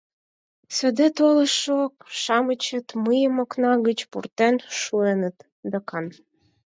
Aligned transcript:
Саде 0.75 1.07
толышо-шамычет 1.17 2.87
мыйым 3.05 3.35
окна 3.43 3.71
гыч 3.87 3.99
пуртен 4.11 4.55
шуэныт 4.79 5.37
докан. 5.71 6.05